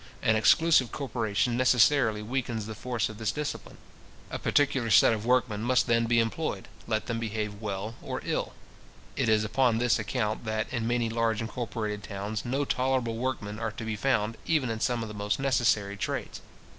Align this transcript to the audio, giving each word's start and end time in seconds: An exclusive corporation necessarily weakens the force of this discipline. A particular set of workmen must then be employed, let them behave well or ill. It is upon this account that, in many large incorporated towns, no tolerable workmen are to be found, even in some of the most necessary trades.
An 0.23 0.35
exclusive 0.35 0.91
corporation 0.91 1.55
necessarily 1.55 2.23
weakens 2.23 2.65
the 2.65 2.73
force 2.73 3.07
of 3.07 3.19
this 3.19 3.31
discipline. 3.31 3.77
A 4.31 4.39
particular 4.39 4.89
set 4.89 5.13
of 5.13 5.27
workmen 5.27 5.61
must 5.61 5.85
then 5.85 6.07
be 6.07 6.19
employed, 6.19 6.67
let 6.87 7.05
them 7.05 7.19
behave 7.19 7.61
well 7.61 7.93
or 8.01 8.19
ill. 8.25 8.53
It 9.15 9.29
is 9.29 9.43
upon 9.43 9.77
this 9.77 9.99
account 9.99 10.43
that, 10.45 10.65
in 10.73 10.87
many 10.87 11.07
large 11.07 11.39
incorporated 11.39 12.01
towns, 12.03 12.43
no 12.43 12.65
tolerable 12.65 13.17
workmen 13.17 13.59
are 13.59 13.71
to 13.73 13.85
be 13.85 13.95
found, 13.95 14.37
even 14.47 14.71
in 14.71 14.79
some 14.79 15.03
of 15.03 15.07
the 15.07 15.13
most 15.13 15.39
necessary 15.39 15.95
trades. 15.95 16.41